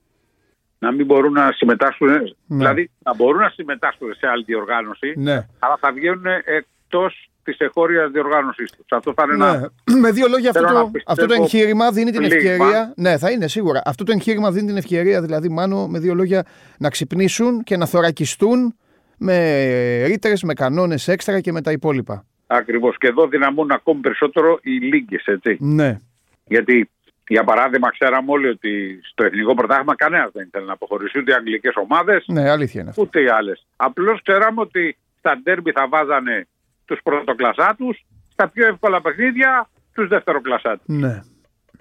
[0.80, 2.24] να μην μπορούν να συμμετάσχουν, ναι.
[2.48, 5.48] δηλαδή να μπορούν να συμμετάσχουν σε άλλη διοργάνωση, ναι.
[5.60, 8.86] αλλά θα βγαίνουν εκτός της εγχώρια διοργάνωσή τους.
[8.90, 10.00] Αυτό θα είναι ναι.
[10.04, 12.94] Με δύο λόγια, αυτό το, αυτό το εγχείρημα δίνει την ευκαιρία.
[12.96, 13.82] Ναι, θα είναι σίγουρα.
[13.86, 16.46] Αυτό το εγχείρημα δίνει την ευκαιρία, δηλαδή, μάλλον με δύο λόγια,
[16.78, 18.76] να ξυπνήσουν και να θωρακιστούν
[19.18, 22.26] με ρήτερε, με κανόνες έξτρα και με τα υπόλοιπα.
[22.48, 22.98] Ακριβώς.
[22.98, 25.58] Και εδώ δυναμούν ακόμη περισσότερο οι λίγκες, έτσι.
[25.60, 26.00] Ναι.
[26.48, 26.90] Γιατί,
[27.28, 31.36] για παράδειγμα, ξέραμε όλοι ότι στο εθνικό πρωτάθλημα κανένας δεν ήθελε να αποχωρήσει ούτε οι
[31.36, 32.24] αγγλικές ομάδες.
[32.28, 33.02] Ναι, αλήθεια είναι αυτό.
[33.02, 33.66] Ούτε οι άλλες.
[33.76, 36.48] Απλώς ξέραμε ότι στα ντέρμπι θα βάζανε
[36.86, 37.98] τους πρωτοκλασσά του,
[38.32, 40.84] στα πιο εύκολα παιχνίδια τους δευτεροκλασσά του.
[40.86, 41.24] Ναι.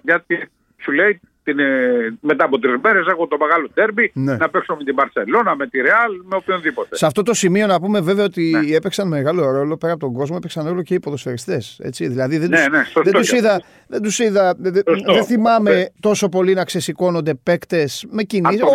[0.01, 0.49] Γιατί
[0.81, 4.35] σου λέει την, ε, μετά από τρεις μέρες έχω το μεγάλο τέρμπι ναι.
[4.35, 6.95] να παίξω με την Παρσελώνα, με τη Ρεάλ, με οποιονδήποτε.
[6.95, 8.75] Σε αυτό το σημείο να πούμε βέβαια ότι ναι.
[8.75, 11.79] έπαιξαν μεγάλο ρόλο πέρα από τον κόσμο, έπαιξαν ρόλο και οι ποδοσφαιριστές.
[11.97, 15.85] Δηλαδή δεν ναι, τους, ναι, δεν τους είδα, δεν, τους είδα δεν, δεν θυμάμαι ναι.
[15.99, 18.61] τόσο πολύ να ξεσηκώνονται παίκτες με κινήσεις.
[18.61, 18.67] Ο,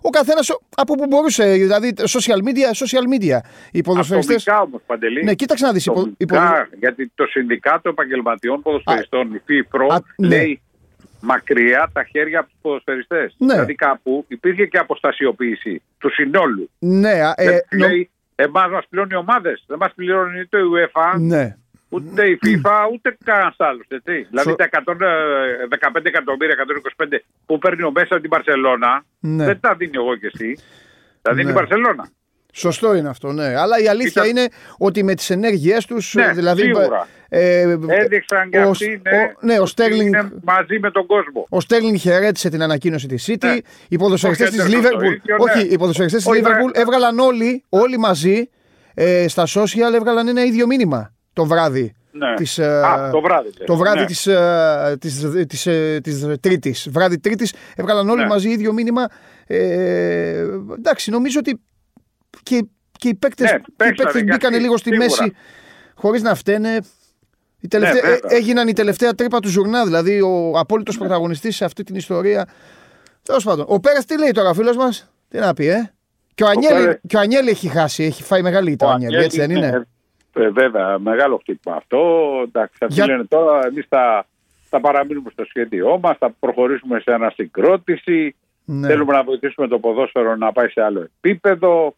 [0.00, 3.38] ο καθένας από που μπορούσε, δηλαδή social media, social media.
[3.72, 4.34] Οι ποδοσφαιριστέ.
[4.34, 5.24] Ατομικά όμως, Παντελή.
[5.24, 5.90] Ναι, κοίταξε να δεις.
[6.78, 10.60] Γιατί το Συνδικάτο Επαγγελματιών Ποδοσφαιριστών, η FIFRO, λέει
[11.20, 13.34] μακριά τα χέρια από τους ποδοσφαιριστές.
[13.38, 13.52] Ναι.
[13.52, 16.70] Δηλαδή κάπου υπήρχε και αποστασιοποίηση του συνόλου.
[16.78, 19.64] Ναι, ε, λέει, εμάς μας πληρώνει οι ομάδες.
[19.66, 21.56] Δεν μας πληρώνει ούτε η UEFA, ναι.
[21.88, 23.86] ούτε η FIFA, ούτε κανένας άλλος.
[24.28, 26.56] Δηλαδή τα 115 εκατομμύρια,
[26.96, 27.06] 125
[27.46, 29.44] που παίρνει ο μέσα από την Παρσελώνα, ναι.
[29.44, 30.58] δεν τα δίνει εγώ και εσύ.
[31.22, 32.08] Τα δίνει η Παρσελώνα.
[32.58, 33.56] Σωστό είναι αυτό, ναι.
[33.56, 36.14] Αλλά η αλήθεια είναι ότι με τις ενέργειές τους.
[36.14, 37.08] Ναι, δηλαδή, σίγουρα.
[37.28, 41.46] Ε, Έδειξαν και αυτοί ναι, ο, ναι, ο Στέρλινγκ, μαζί με τον κόσμο.
[41.48, 43.46] Ο Στέρλινγκ χαιρέτησε την ανακοίνωση της City.
[43.46, 43.56] Ναι.
[43.88, 45.14] Οι ποδοσφαιριστές της Λίβερπουλ.
[45.38, 48.48] Όχι, οι ποδοσφαιριστές της Λίβερπουλ έβγαλαν όλοι, όλοι μαζί
[48.94, 51.94] ε, στα social έβγαλαν ένα ίδιο μήνυμα το βράδυ.
[52.10, 52.34] Ναι.
[52.34, 53.50] Της, ε, Α, το βράδυ.
[53.66, 54.06] Το βράδυ ναι.
[54.06, 56.88] της, ε, της, της, ε, της, Τρίτης.
[56.90, 58.28] Βράδυ Τρίτης έβγαλαν όλοι ναι.
[58.28, 59.08] μαζί ίδιο μήνυμα.
[59.46, 60.44] Ε,
[60.78, 61.60] εντάξει, νομίζω ότι
[62.46, 62.66] και,
[62.98, 63.52] και οι παίκτες
[64.14, 65.32] ναι, μπήκαν λίγο στη μέση
[65.94, 66.78] χωρίς να φταίνε.
[67.60, 71.00] Η τελευταία, ναι, έγιναν η τελευταία τρύπα του ζουρνά, δηλαδή ο απόλυτος ναι.
[71.00, 72.48] πρωταγωνιστής σε αυτή την ιστορία.
[73.22, 73.64] Τέλος πάντων.
[73.68, 75.92] Ο Πέρας τι λέει τώρα, φίλος μας, τι να πει, ε;
[76.34, 79.38] Και ο, Ανιέλη, και ο Ανιέλη έχει χάσει, έχει φάει μεγάλη ήττα ο Ανιέλη, έτσι
[79.38, 79.86] δεν είναι;
[80.32, 81.98] Ε, βέβαια, μεγάλο χτύπημα αυτό.
[82.44, 83.06] Εντάξει, θα Για...
[83.06, 84.26] λένε τώρα, εμείς θα,
[84.68, 88.36] θα παραμείνουμε στο σχέδιό μας, θα προχωρήσουμε σε ανασυγκρότηση.
[88.64, 88.86] Ναι.
[88.86, 91.96] Θέλουμε να βοηθήσουμε το ποδόσφαιρο να πάει σε άλλο επίπεδο.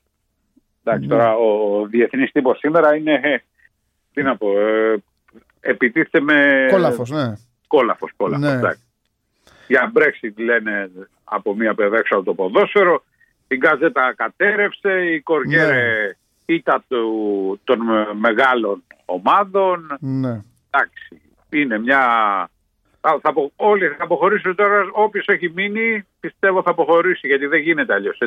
[0.89, 1.15] Εντάξει, ναι.
[1.15, 3.43] τώρα ο διεθνής τύπος σήμερα είναι.
[4.13, 5.03] Τι να πω, ε,
[5.61, 6.67] επιτίθεται με.
[6.71, 7.33] Κόλαφος, ναι.
[7.67, 8.61] Κόλαφος, κόλαφος.
[8.61, 8.71] Ναι.
[9.67, 10.91] Για Brexit λένε
[11.25, 13.05] από μία παιδέξα από το ποδόσφαιρο.
[13.49, 16.55] Η Γκαζέτα κατέρευσε, η Κοριέρε ναι.
[16.55, 17.79] ήταν του, των
[18.19, 19.97] μεγάλων ομάδων.
[20.01, 20.43] Ναι.
[20.71, 21.21] Εντάξει,
[21.51, 22.01] είναι μια.
[23.01, 24.89] Θα, θα, όλοι θα αποχωρήσουν τώρα.
[24.93, 28.19] Όποιος έχει μείνει, πιστεύω θα αποχωρήσει γιατί δεν γίνεται αλλιώς.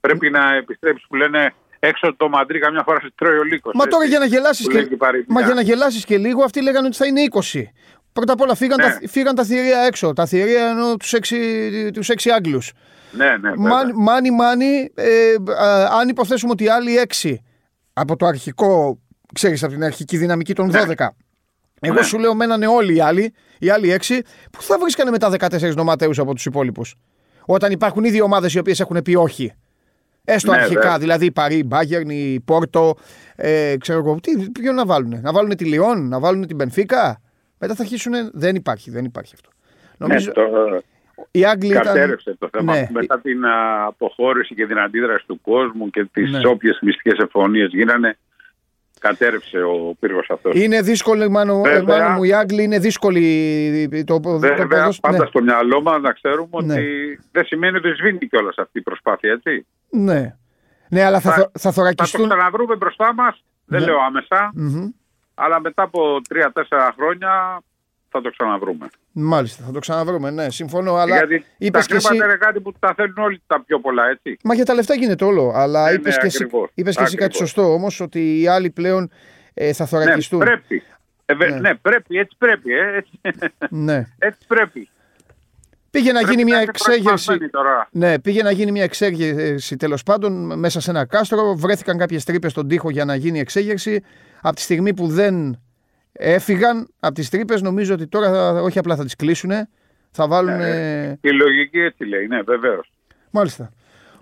[0.00, 3.74] Πρέπει να επιστρέψεις που λένε έξω το Μαντρί καμιά φορά σε τρώει ο λύκος.
[3.74, 4.88] Μα τώρα για να γελάσεις και,
[5.26, 7.20] μα για να γελάσεις και λίγο, αυτοί λέγανε ότι θα είναι
[7.52, 7.62] 20.
[8.12, 8.90] Πρώτα απ' όλα φύγαν, ναι.
[8.90, 10.12] τα, φύγαν τα θηρία έξω.
[10.12, 11.38] Τα θηρία εννοώ τους έξι,
[11.92, 12.72] τους έξι Άγγλους.
[13.12, 13.52] Ναι, ναι.
[13.94, 15.34] Μάνι, μάνι, ε,
[16.00, 17.44] αν υποθέσουμε ότι οι άλλοι έξι
[17.92, 19.00] από το αρχικό,
[19.34, 20.74] ξέρεις, από την αρχική δυναμική των 12.
[20.96, 21.88] Ναι.
[21.88, 22.02] Εγώ ναι.
[22.02, 26.18] σου λέω μένανε όλοι οι άλλοι, οι άλλοι έξι, που θα βρίσκανε μετά 14 νοματέους
[26.18, 26.94] από τους υπόλοιπους.
[27.46, 29.52] Όταν υπάρχουν ήδη ομάδες οι οποίες έχουν πει όχι.
[30.32, 32.94] Έστω ναι, αρχικά, δηλαδή η Παρή, η Μπάγκερν, η Πόρτο,
[33.36, 35.20] ε, ξέρω εγώ, τι, ποιο να βάλουν.
[35.22, 37.20] Να βάλουν τη Λιόν, να βάλουν την Πενφύκα.
[37.58, 38.12] Μετά θα αρχίσουν.
[38.32, 39.50] Δεν υπάρχει, δεν υπάρχει αυτό.
[39.96, 40.42] Ναι, Νομίζω, το...
[41.30, 42.88] Οι Άγγλοι Κατέρευσε το θέμα ναι.
[42.90, 43.44] μετά την
[43.86, 46.46] αποχώρηση και την αντίδραση του κόσμου και τις ναι.
[46.46, 48.16] όποιες μυστικές εφωνίε γίνανε.
[48.98, 50.54] κατέρευσε ο πύργος αυτός.
[50.54, 55.26] Είναι δύσκολο, μάλλον, μάλλον μου οι Άγγλοι είναι δύσκολοι το, Βέβαια, το πάντα ναι.
[55.26, 56.72] στο μυαλό μας να ξέρουμε ναι.
[56.72, 59.66] ότι δεν σημαίνει ότι σβήνει κιόλας αυτή η προσπάθεια, έτσι.
[59.90, 60.34] Ναι.
[60.88, 62.20] Ναι, αλλά θα, θα, θα θωρακιστούν.
[62.20, 63.86] Θα το ξαναβρούμε μπροστά μας, δεν ναι.
[63.86, 63.98] λέω
[65.42, 67.62] αλλά μετά από τρία-τέσσερα χρόνια
[68.08, 68.86] θα το ξαναβρούμε.
[69.12, 70.94] Μάλιστα, θα το ξαναβρούμε, ναι, συμφωνώ.
[70.94, 74.36] Αλλά Γιατί είπες τα χρήματα είναι κάτι που τα θέλουν όλοι τα πιο πολλά, έτσι.
[74.44, 75.52] Μα για τα λεφτά γίνεται όλο.
[75.54, 78.70] Αλλά ναι, είπες, ναι, και, εσύ, είπες και εσύ κάτι σωστό όμως, ότι οι άλλοι
[78.70, 79.10] πλέον
[79.54, 80.38] ε, θα θωρακιστούν.
[80.38, 80.82] Ναι, πρέπει.
[81.26, 81.46] Ε, ναι.
[81.46, 81.74] ναι.
[81.74, 82.72] πρέπει, έτσι πρέπει.
[82.72, 83.20] Ε, έτσι.
[83.68, 84.06] Ναι.
[84.18, 84.88] έτσι πρέπει.
[85.90, 87.38] Πήγε να γίνει μια εξέγερση.
[87.90, 91.54] Ναι, πήγε να γίνει μια εξέγερση τέλος πάντων μέσα σε ένα κάστρο.
[91.54, 94.02] Βρέθηκαν κάποιες τρύπες στον τοίχο για να γίνει εξέγερση.
[94.40, 95.58] Από τη στιγμή που δεν
[96.12, 97.62] Έφυγαν από τις τρύπες.
[97.62, 99.50] Νομίζω ότι τώρα θα, όχι απλά θα τις κλείσουν,
[100.10, 100.56] θα βάλουν.
[100.56, 102.92] Ναι, η λογική έτσι λέει, ναι, βεβαίως.
[103.30, 103.70] Μάλιστα.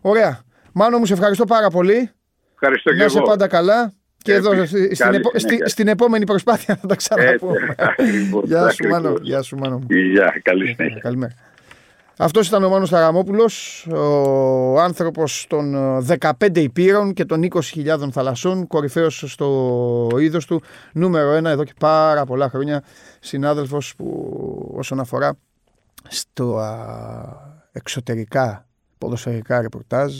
[0.00, 0.40] Ωραία.
[0.72, 2.10] Μάνο μου, σε ευχαριστώ πάρα πολύ.
[2.54, 3.92] Ευχαριστώ και Να είσαι πάντα καλά.
[4.22, 5.30] Και εδώ στην, επο,
[5.64, 7.74] στην επόμενη προσπάθεια θα τα ξαναπούμε.
[8.44, 9.14] Γεια σου Μάνο.
[9.20, 9.86] Γεια σου Μάνο.
[9.88, 11.00] Γεια, καλή συνέχεια.
[11.00, 11.34] Καλημέρα.
[12.20, 19.24] Αυτός ήταν ο Μάνος Ταραμόπουλος, ο άνθρωπος των 15 υπήρων και των 20.000 θαλασσών, κορυφαίος
[19.26, 22.82] στο είδος του, νούμερο ένα εδώ και πάρα πολλά χρόνια,
[23.20, 25.38] συνάδελφος που όσον αφορά
[26.08, 26.60] στο
[27.72, 28.66] εξωτερικά
[28.98, 30.14] ποδοσφαιρικά ρεπορτάζ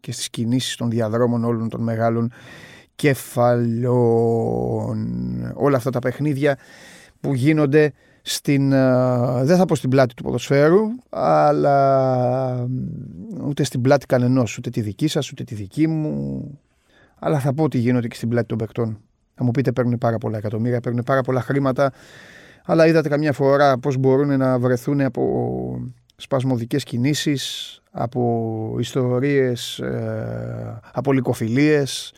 [0.00, 2.32] και στις κινήσεις των διαδρόμων όλων των μεγάλων
[2.94, 3.92] κεφαλών.
[5.54, 6.58] Όλα αυτά τα παιχνίδια
[7.20, 7.92] που γίνονται
[8.28, 12.68] στην, ε, δεν θα πω στην πλάτη του ποδοσφαίρου, αλλά
[13.46, 16.58] ούτε στην πλάτη κανενός, ούτε τη δική σας, ούτε τη δική μου.
[17.18, 18.98] Αλλά θα πω ότι γίνονται και στην πλάτη των παικτών.
[19.34, 21.92] Θα μου πείτε παίρνουν πάρα πολλά εκατομμύρια, παίρνουν πάρα πολλά χρήματα.
[22.64, 25.80] Αλλά είδατε καμιά φορά πώς μπορούν να βρεθούν από
[26.16, 32.12] σπασμωδικές κινήσεις, από ιστορίες, ε, από λικοφιλίες,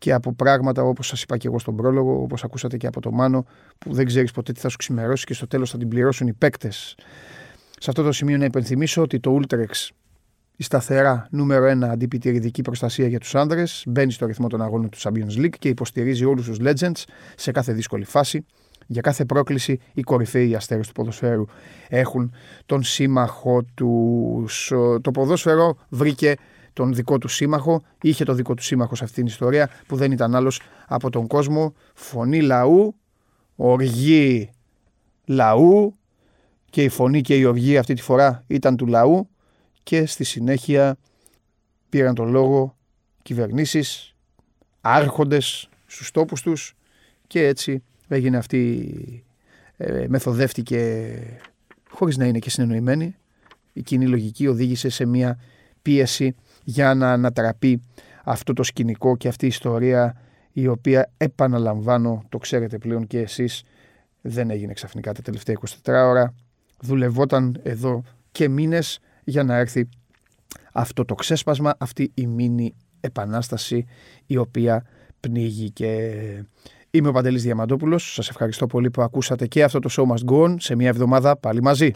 [0.00, 3.12] και από πράγματα όπως σας είπα και εγώ στον πρόλογο, όπως ακούσατε και από το
[3.12, 3.44] Μάνο,
[3.78, 6.32] που δεν ξέρεις ποτέ τι θα σου ξημερώσει και στο τέλος θα την πληρώσουν οι
[6.32, 6.94] παίκτες.
[7.78, 9.88] Σε αυτό το σημείο να υπενθυμίσω ότι το Ultrex,
[10.56, 14.98] η σταθερά νούμερο ένα αντιπιτηρητική προστασία για τους άνδρες, μπαίνει στο ρυθμό των αγώνων του
[14.98, 17.02] Champions League και υποστηρίζει όλους τους legends
[17.36, 18.44] σε κάθε δύσκολη φάση.
[18.86, 21.44] Για κάθε πρόκληση οι κορυφαίοι αστέρες του ποδοσφαίρου
[21.88, 22.32] έχουν
[22.66, 24.72] τον σύμμαχό τους.
[25.00, 26.34] Το ποδόσφαιρο βρήκε
[26.72, 30.12] τον δικό του σύμμαχο, είχε το δικό του σύμμαχο σε αυτήν την ιστορία που δεν
[30.12, 32.94] ήταν άλλος από τον κόσμο, φωνή λαού,
[33.56, 34.50] οργή
[35.24, 35.94] λαού.
[36.70, 39.28] Και η φωνή και η οργή αυτή τη φορά ήταν του λαού.
[39.82, 40.96] Και στη συνέχεια
[41.88, 42.76] πήραν τον λόγο
[43.22, 44.14] κυβερνήσεις,
[44.80, 46.76] άρχοντες στους τόπους τους.
[47.26, 49.24] Και έτσι έγινε αυτή,
[49.76, 51.12] ε, μεθοδεύτηκε
[51.90, 53.16] χωρίς να είναι και συνεννοημένη.
[53.72, 55.38] Η κοινή λογική οδήγησε σε μια
[55.82, 56.34] πίεση
[56.70, 57.82] για να ανατραπεί
[58.24, 60.16] αυτό το σκηνικό και αυτή η ιστορία
[60.52, 63.62] η οποία επαναλαμβάνω, το ξέρετε πλέον και εσείς,
[64.20, 66.34] δεν έγινε ξαφνικά τα τελευταία 24 ώρα.
[66.80, 68.02] Δουλευόταν εδώ
[68.32, 69.88] και μήνες για να έρθει
[70.72, 73.86] αυτό το ξέσπασμα, αυτή η μίνι επανάσταση
[74.26, 74.84] η οποία
[75.20, 76.10] πνίγει και
[76.90, 78.12] είμαι ο Παντελής Διαμαντόπουλος.
[78.14, 81.36] Σας ευχαριστώ πολύ που ακούσατε και αυτό το Show Must Go On σε μια εβδομάδα
[81.36, 81.92] πάλι μαζί.